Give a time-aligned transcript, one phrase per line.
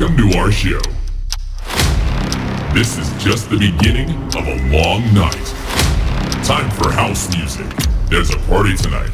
[0.00, 0.80] Welcome to our show.
[2.72, 5.44] This is just the beginning of a long night.
[6.42, 7.66] Time for house music.
[8.08, 9.10] There's a party tonight.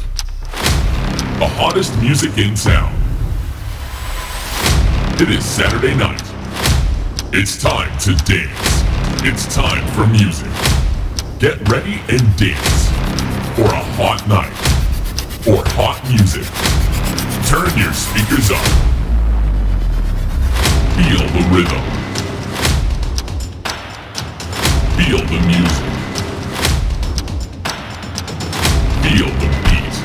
[1.39, 2.95] The hottest music in town.
[5.19, 6.23] It is Saturday night.
[7.33, 8.83] It's time to dance.
[9.27, 10.47] It's time for music.
[11.37, 12.87] Get ready and dance
[13.57, 14.55] for a hot night
[15.51, 16.47] or hot music.
[17.51, 18.96] Turn your speakers up.
[20.97, 21.83] Feel the rhythm.
[24.97, 25.91] Feel the music.
[29.03, 29.95] Feel the beat.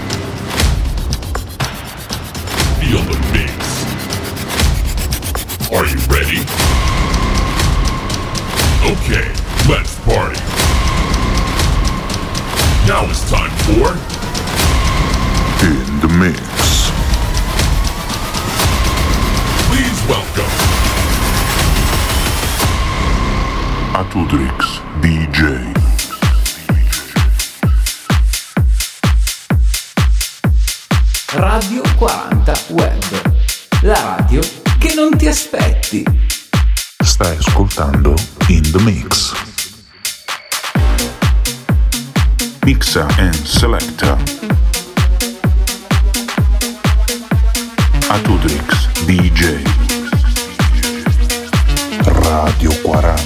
[2.78, 3.70] Feel the bass.
[5.72, 6.40] Are you ready?
[8.92, 9.26] Okay,
[9.68, 10.40] let's party.
[12.86, 13.96] Now it's time for
[15.64, 16.51] In the Mix.
[37.22, 38.14] Stai ascoltando
[38.48, 39.32] In the Mix.
[42.64, 44.18] Mixa and Selecta.
[48.08, 49.62] Atudrix DJ.
[52.02, 53.22] Radio 40.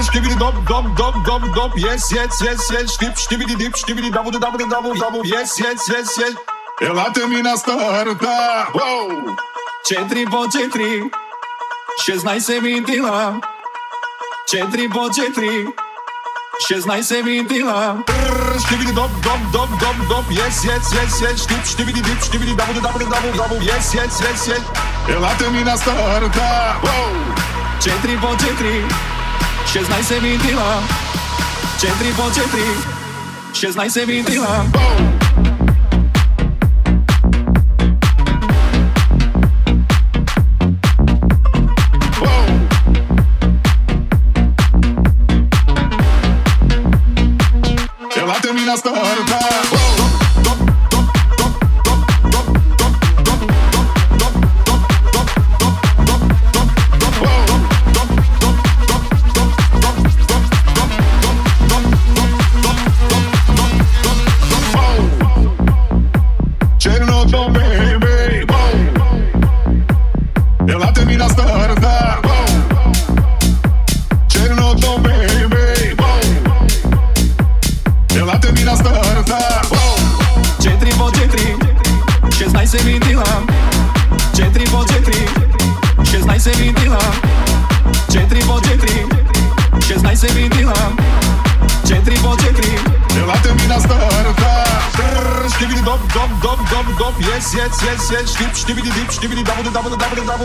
[0.00, 4.32] Skibidi dub dub dub dub dub yes yes yes yes skip skibidi dip skibidi double
[4.32, 6.34] double double double yes yes yes yes
[6.80, 9.53] Ela termina starta wow.
[9.84, 11.10] 4 po 4,
[12.04, 13.36] 16 se vidila.
[14.48, 15.66] 4 po 4,
[16.68, 17.96] 16 se vidila.
[18.64, 22.80] Štividi dop, dop, dop, dop, dop, yes, yes, yes, yes, štip, štividi dip, štividi double,
[22.80, 24.64] double, double, double, yes, yes, yes, yes.
[25.08, 27.12] Elate mi na starta, wow!
[27.80, 28.88] 4 po 4,
[29.68, 30.82] 16 se vidila.
[31.80, 32.40] 4 po 4,
[33.52, 34.64] 16 se vidila.
[34.72, 35.23] Wow!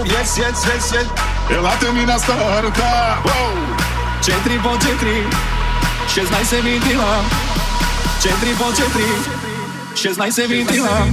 [0.08, 1.08] Yes yes yes yes
[1.52, 3.56] Ela termina starta wow.
[4.24, 5.24] Četiri po četiri
[6.08, 7.24] Šestnaest se vidila
[8.24, 9.12] Četiri po četiri
[9.96, 11.08] Šestnaest se vidila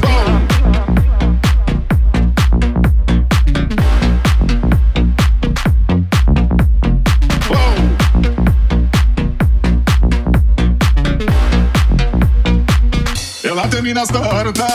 [13.43, 14.67] Ela termina starta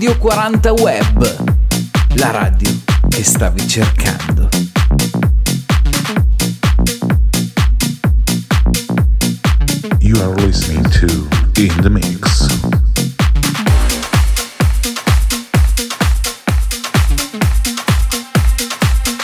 [0.00, 1.44] Radio 40 Web.
[2.14, 2.70] La radio
[3.10, 4.48] che stavi cercando.
[9.98, 11.28] You are listening to
[11.60, 12.48] In the Mix.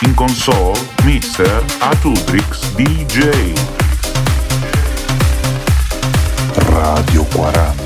[0.03, 1.65] In console, Mr.
[1.79, 3.55] Atudrix DJ.
[6.69, 7.86] Radio 40.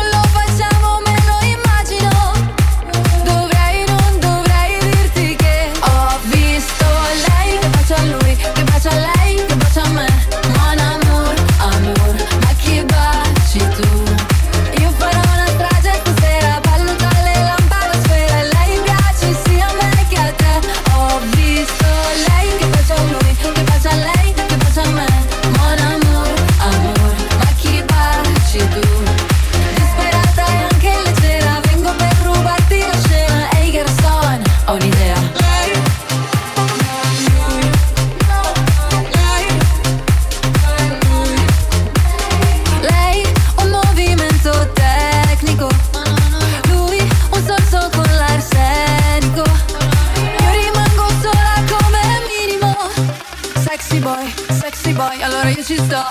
[55.01, 56.03] boy, allora io ci sto.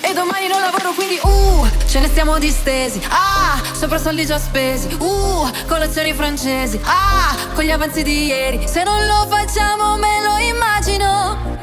[0.00, 3.00] E domani non lavoro quindi uh, ce ne stiamo distesi.
[3.08, 4.88] Ah, sopra soldi già spesi.
[4.98, 6.78] Uh, colazioni francesi.
[6.84, 8.66] Ah, con gli avanzi di ieri.
[8.68, 11.54] Se non lo facciamo me lo immagino.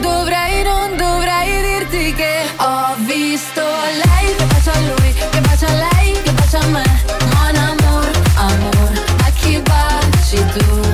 [0.00, 5.72] Dovrei, non dovrei dirti che ho visto lei che bacia a lui, che bacia a
[5.72, 6.84] lei, che bacia a me.
[7.34, 10.85] Mon amour, amor, a chi baci tu?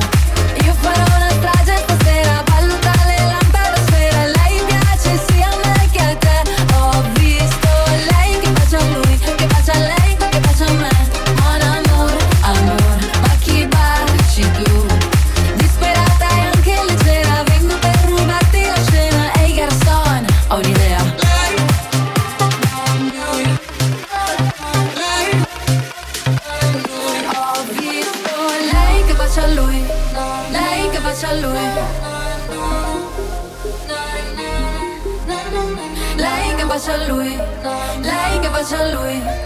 [38.74, 39.41] A lui.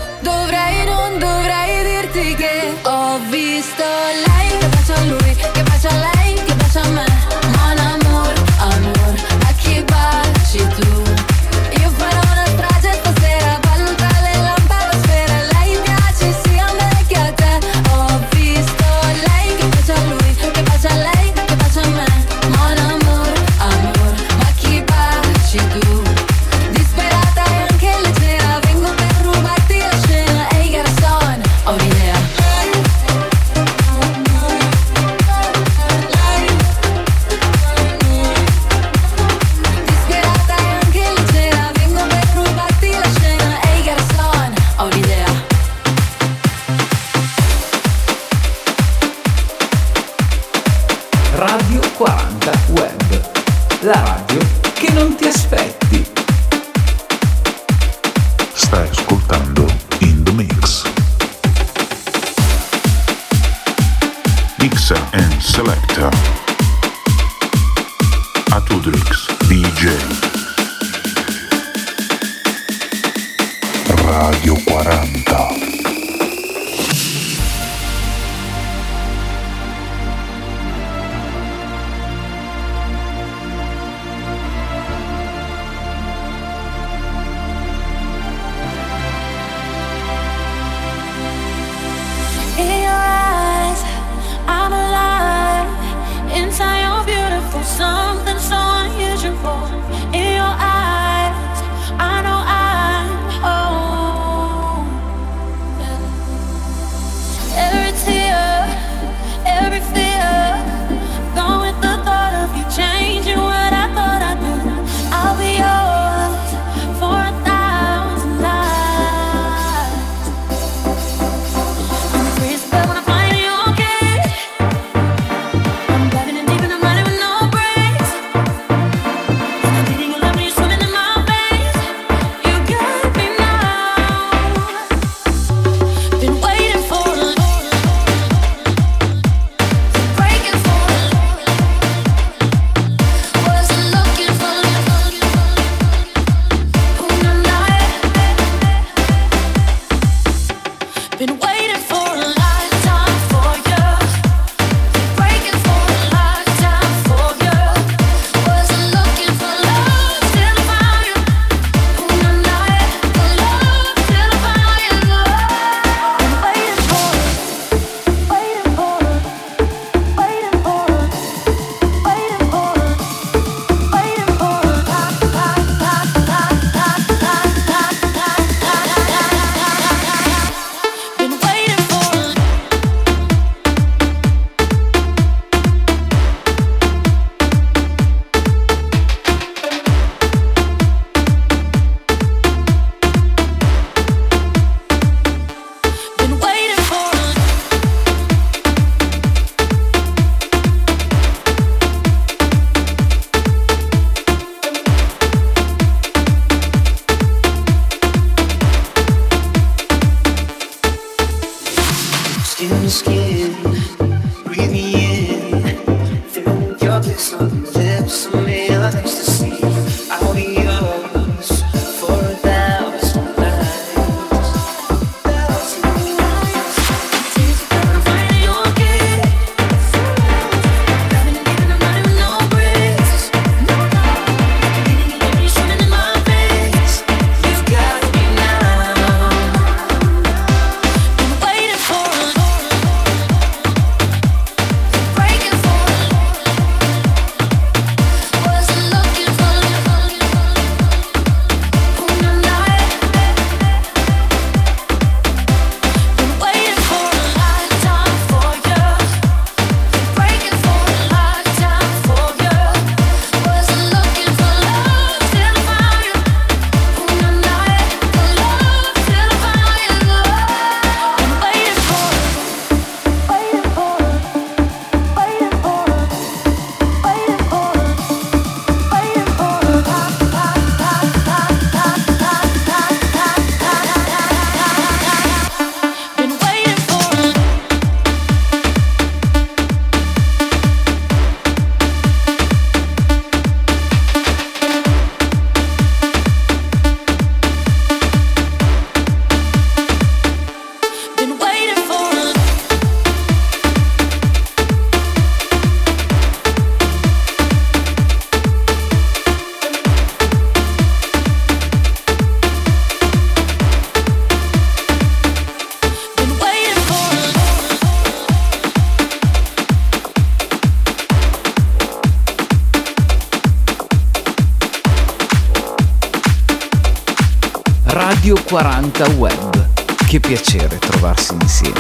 [328.46, 329.68] 40 Web.
[330.06, 331.75] Che piacere trovarsi insieme.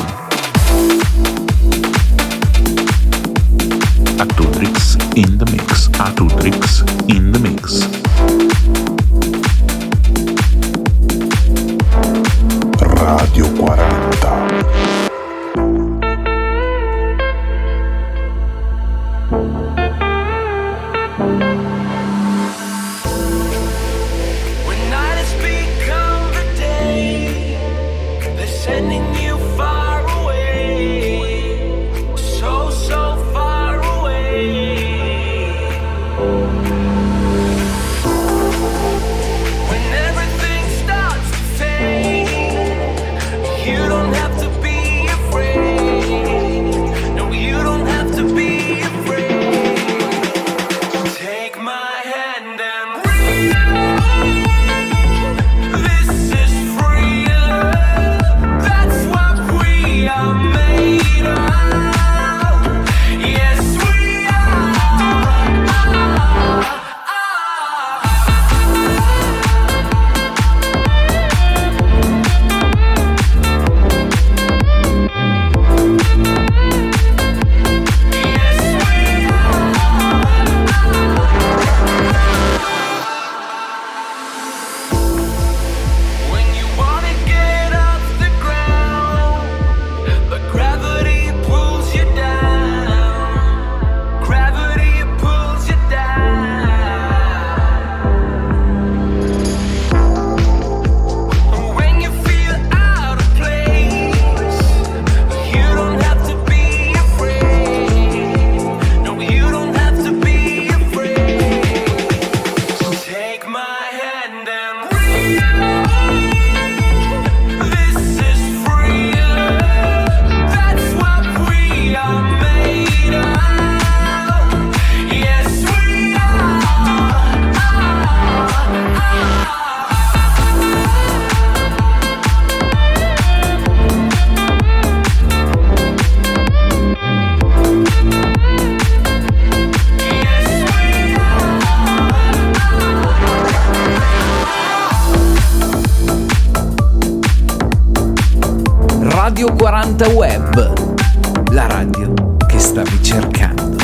[149.26, 153.76] Radio 40 Web, la radio che stavi cercando.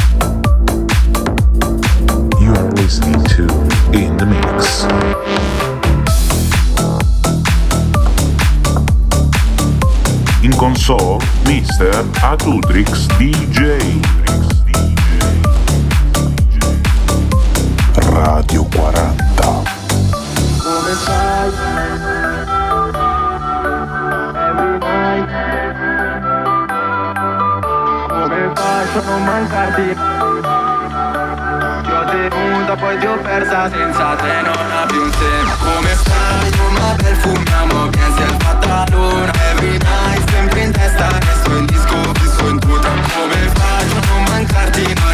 [2.38, 3.42] You are listening to
[3.90, 4.86] In the Mix.
[10.42, 12.04] In console, Mr.
[12.20, 14.21] Atutrix DJ.
[28.92, 29.94] posso non mancarti.
[31.82, 35.94] Ti ho tenuta poi ti ho persa senza te non ha più un senso Come
[35.94, 41.66] stai ma perfumiamo bien si è fatta l'ora Every night sempre in testa resto in
[41.66, 42.88] disco fisso in tuta.
[42.88, 45.11] Come faccio a non mancarti noi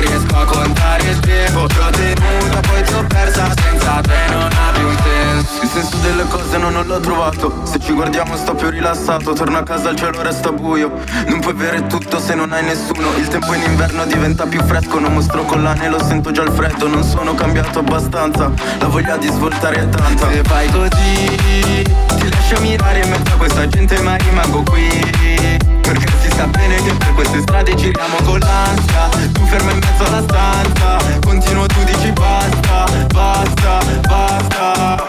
[1.09, 5.69] che devo Te l'ho tenuta, poi t'ho persa Senza te non avevo un senso Il
[5.69, 7.63] senso delle cose no, non l'ho trovato.
[7.65, 10.93] Se ci guardiamo sto più rilassato Torno a casa, il cielo resta buio.
[11.27, 13.15] Non puoi avere tutto se non hai nessuno.
[13.17, 16.89] Il tempo in inverno diventa più fresco Non mostro collane, lo sento già il freddo
[16.89, 18.51] Non sono cambiato abbastanza.
[18.79, 20.31] La voglia di svoltare è tanta.
[20.31, 25.78] Se fai così Ti lascio mirare in mezzo a questa gente ma rimango qui.
[25.89, 29.09] Perché si sa bene che per queste strade giriamo con l'ansia.
[29.33, 35.08] Tu fermo in mezzo alla stanza Continuo tu dici basta, basta, basta.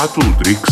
[0.00, 0.69] Atudrix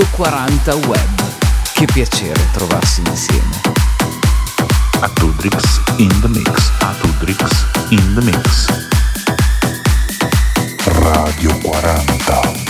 [0.00, 1.22] Radio 40 Web.
[1.74, 3.60] Che piacere trovarsi insieme.
[5.00, 6.70] Atudrix in the mix.
[6.78, 8.66] Atudrix in the mix.
[10.86, 12.69] Radio 40.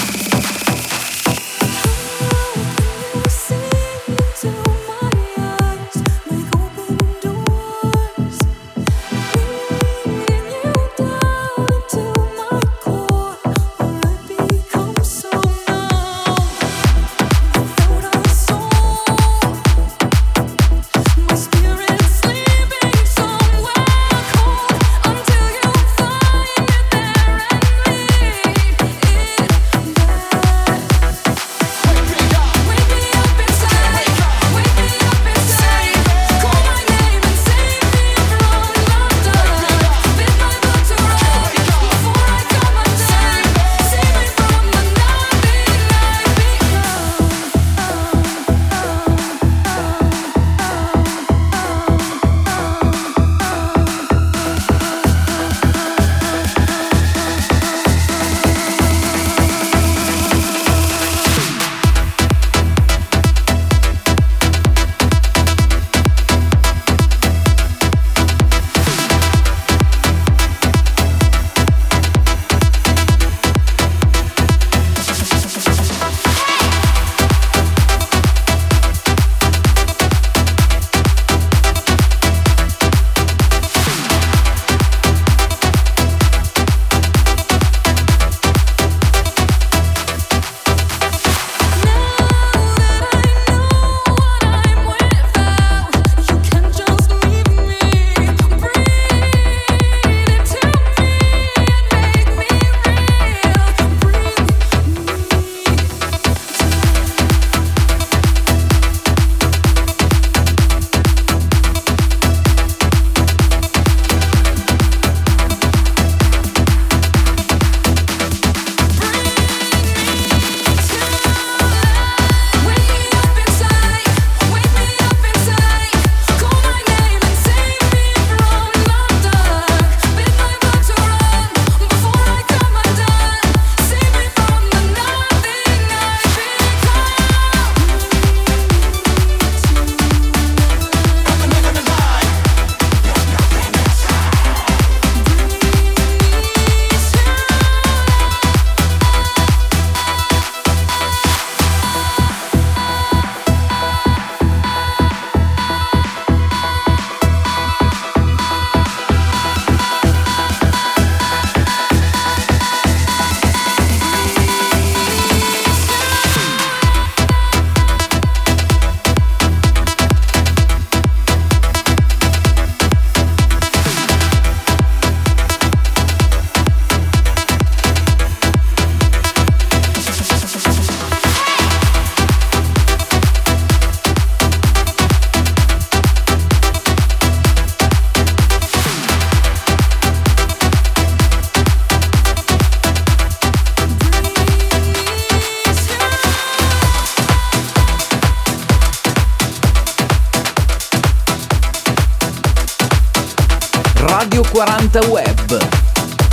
[204.23, 205.67] Radio 40 Web,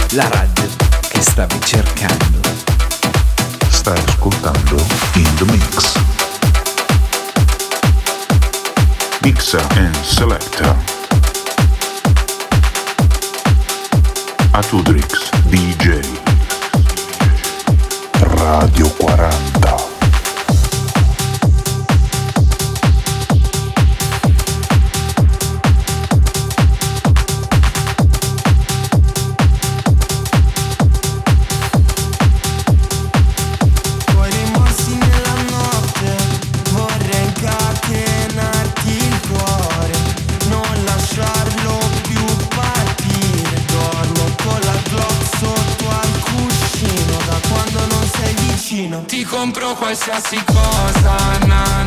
[0.10, 0.66] la radio
[1.08, 2.42] che stavi cercando.
[3.70, 4.76] Stai ascoltando
[5.14, 5.94] In The Mix.
[9.22, 10.76] Mixer and Selector.
[14.52, 16.02] Atudrix DJ.
[18.20, 19.97] Radio 40.
[49.88, 51.16] Qualsiasi cosa,
[51.48, 51.87] na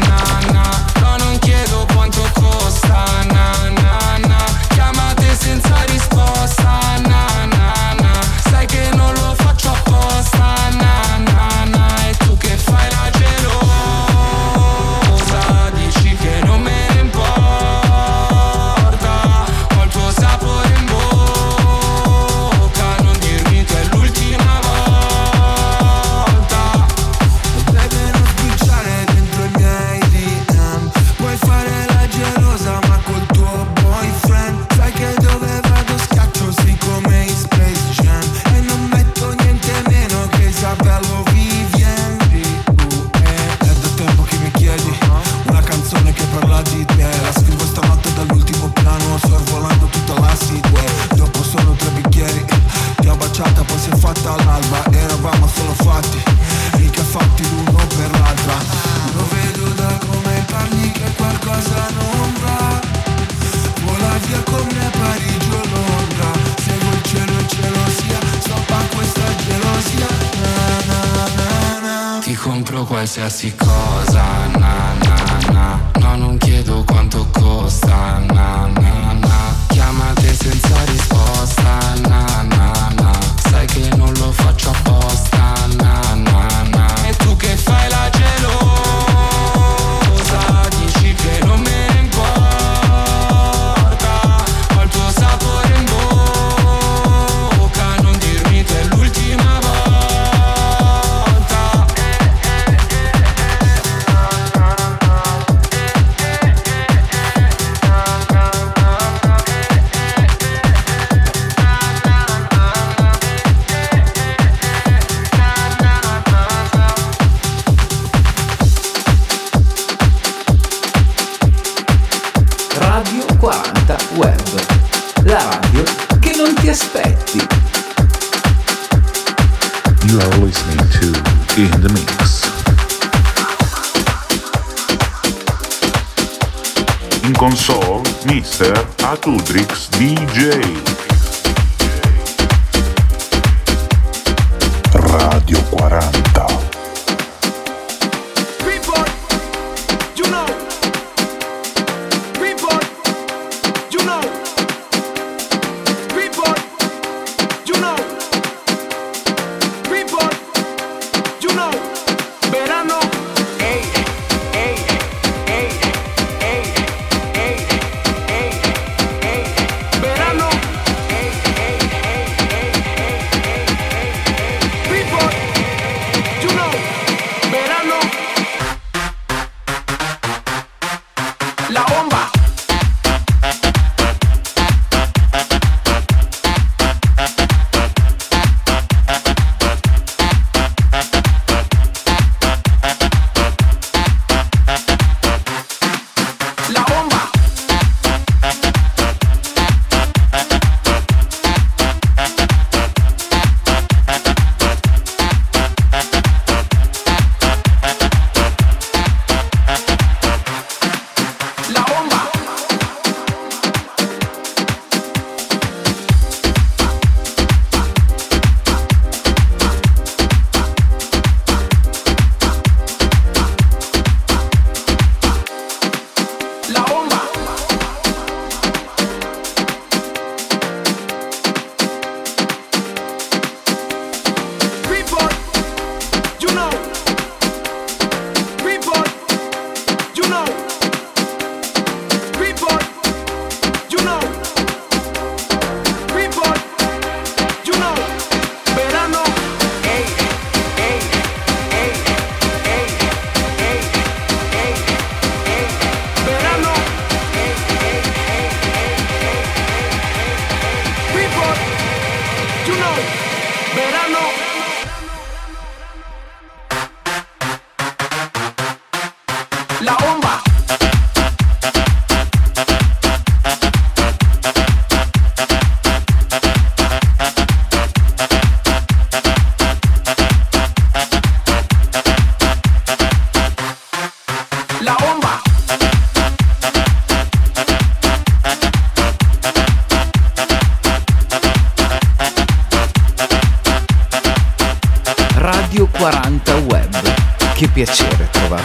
[73.22, 73.79] así como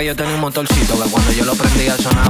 [0.00, 2.29] que yo tenía un motorcito que cuando yo lo prendía sonaba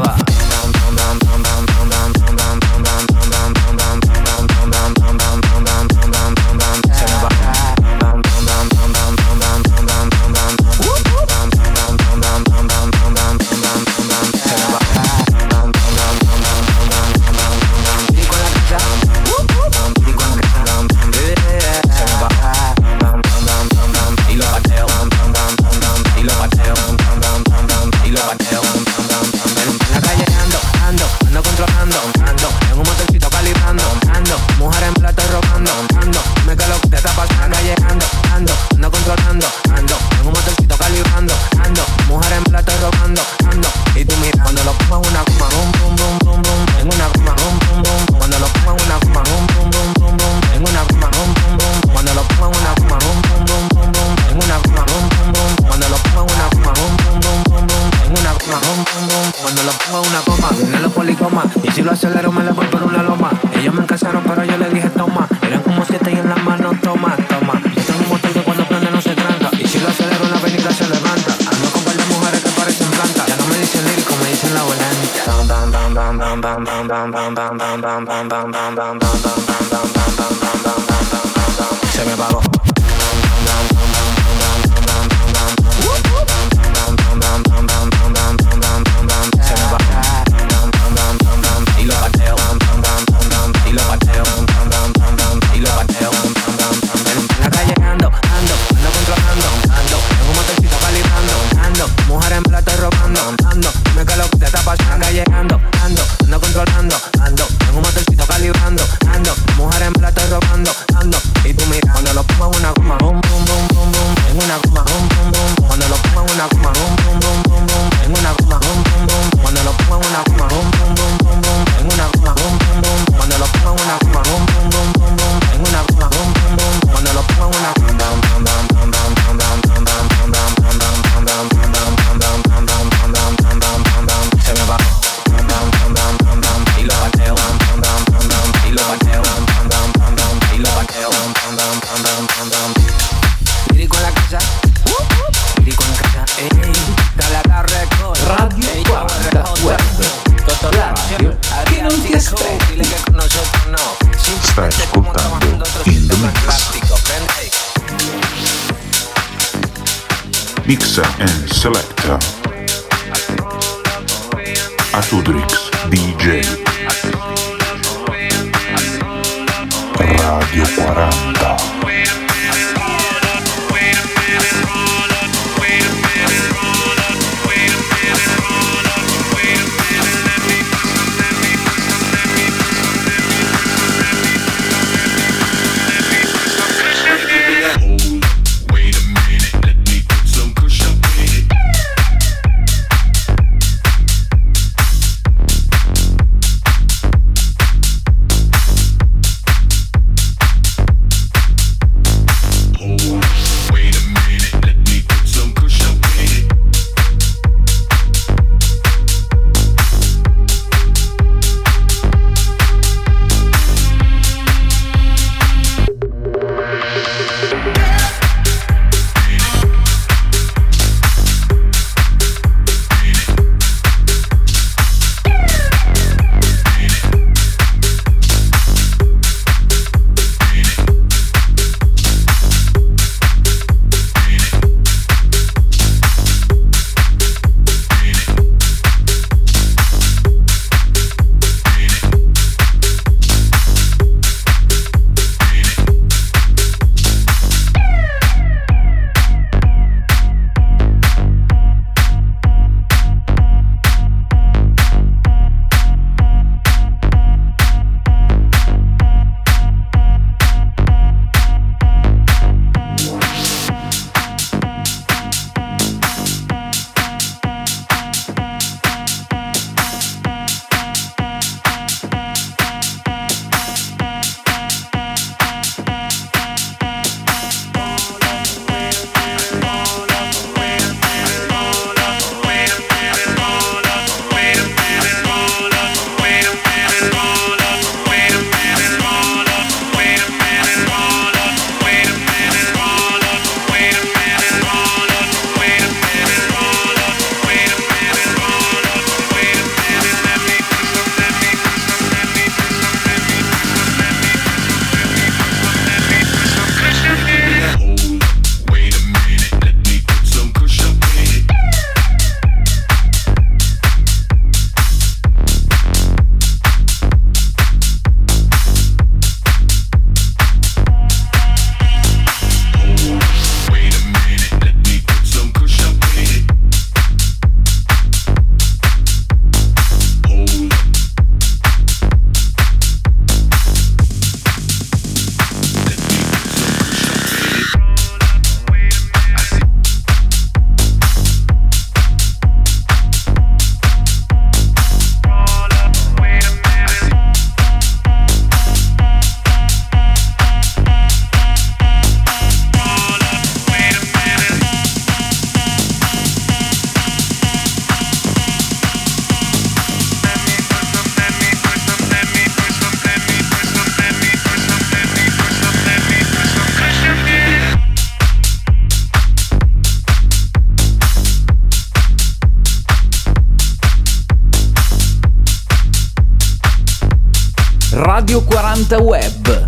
[378.80, 379.64] Web,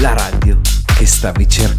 [0.00, 0.60] la radio
[0.98, 1.75] che stavi cercando.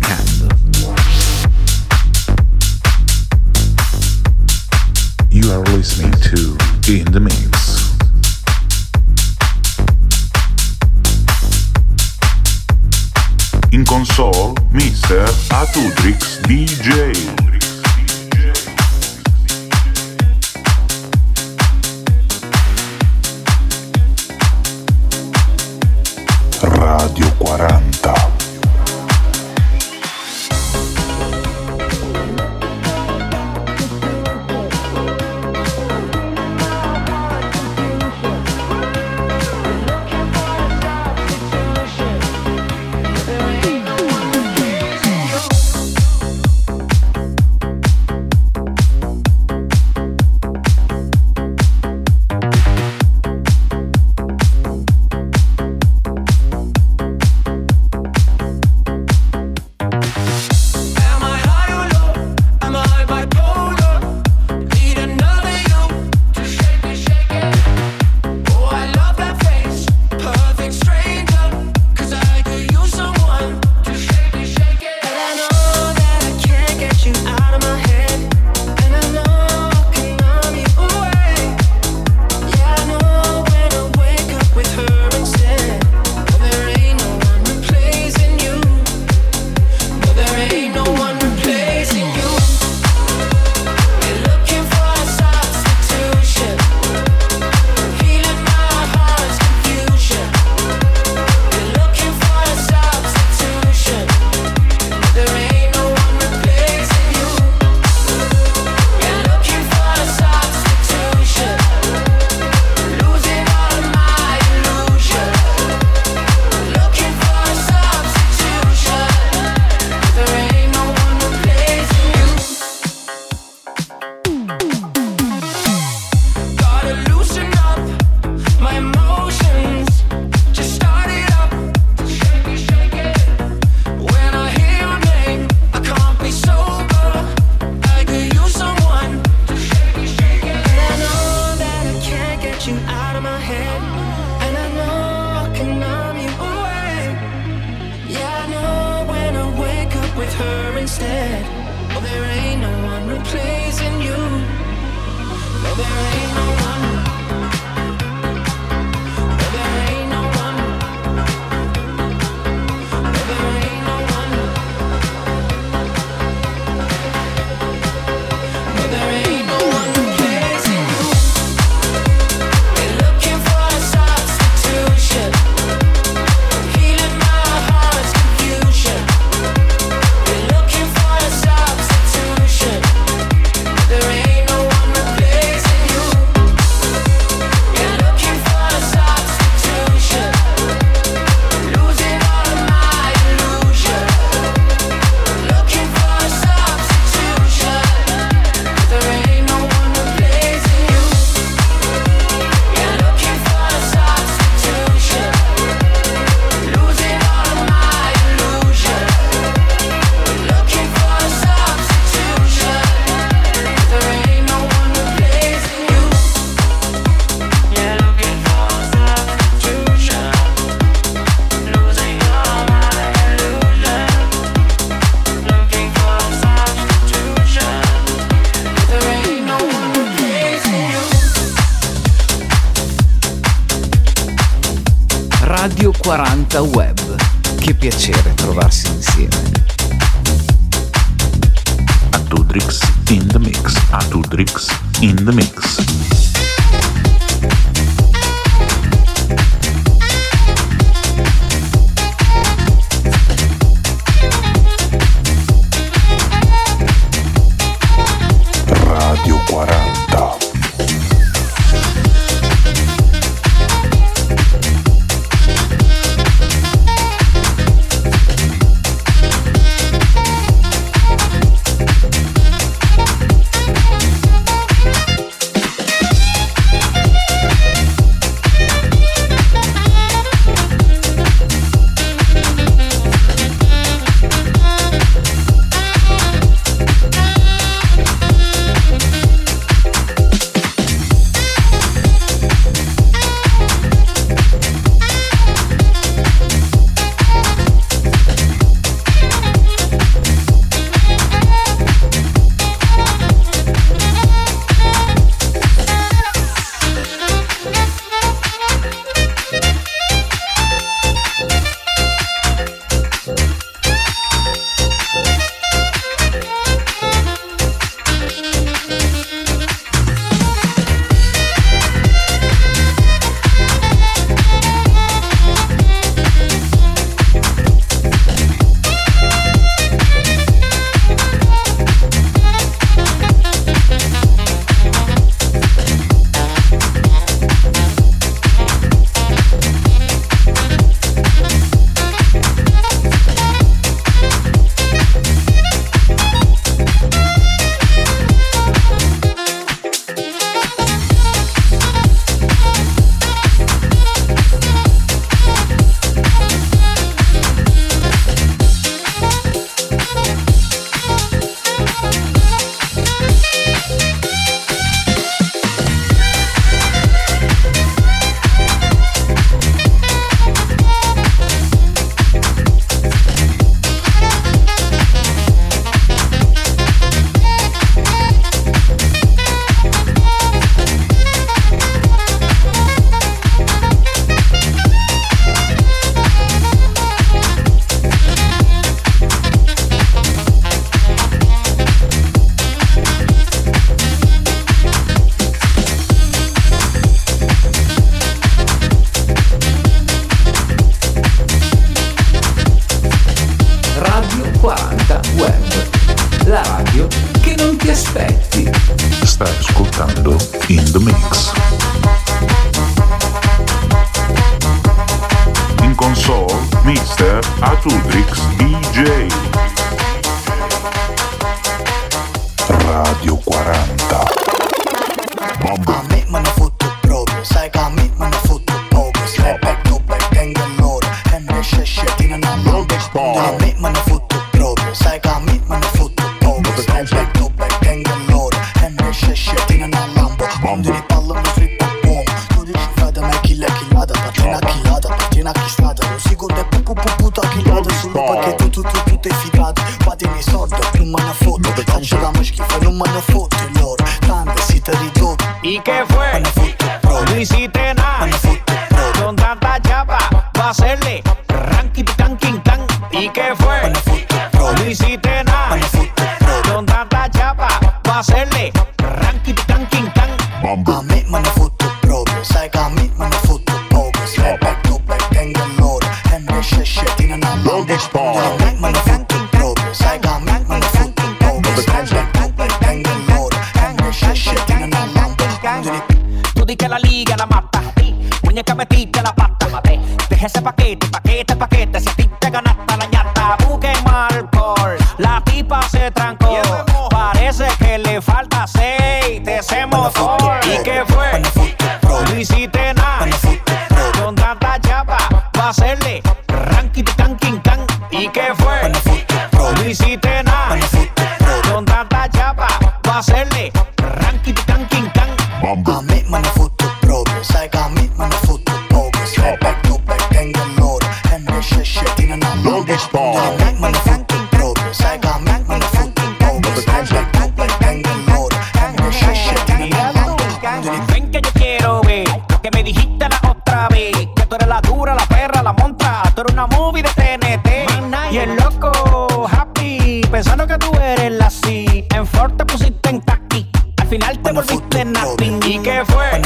[532.62, 534.16] que me dijiste la otra vez.
[534.36, 536.24] Que tú eres la dura, la perra, la montra.
[536.36, 538.32] Tú eres una movie de TNT.
[538.32, 540.22] Y el loco, happy.
[540.32, 542.06] Pensando que tú eres la sí.
[542.14, 543.70] En Ford te pusiste en taqui.
[543.98, 545.60] Al final te volviste nothing.
[545.64, 546.42] ¿Y qué fue?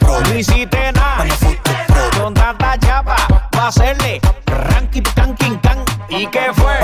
[0.00, 1.24] No hiciste nada.
[2.20, 3.16] Con tanta chapa.
[3.56, 6.75] Va a hacerle ranking, can, ¿Y qué fue?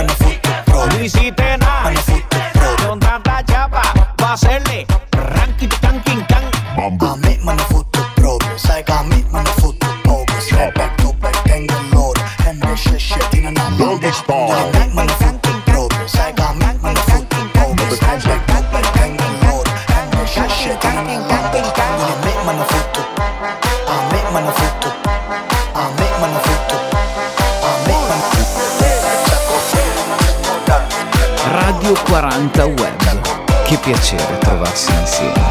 [32.22, 33.64] 40 Web.
[33.64, 35.42] Che piacere trovarsi insieme.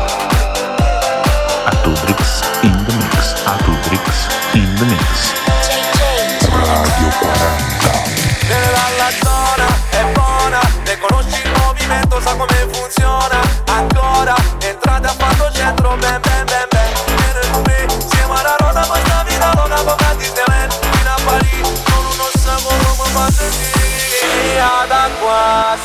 [1.66, 5.34] A Tudrix in the mix, a Tudrix in the mix.
[6.48, 7.92] Radio 40.
[8.48, 13.42] Nella la zona è buona, ne conosci il movimento, sa come funziona.
[13.66, 16.94] Ancora, entrate a fatto centro, ben ben ben ben.
[17.18, 20.44] Viene con me, siamo alla rosa, ma sta vita una ha poca di te,
[20.80, 21.62] fino a Parigi.
[21.90, 23.62] Non lo sapore, ma se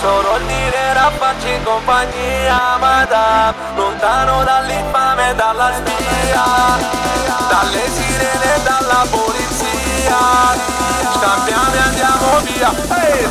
[0.00, 6.44] solo direra facci compagnia madame Lontano dall'infame e dalla spia
[7.48, 10.18] Dalle sirene e dalla polizia.
[11.14, 12.70] Scambiamo e andiamo via.
[12.88, 13.28] Hey,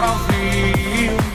[0.00, 1.29] Brasil.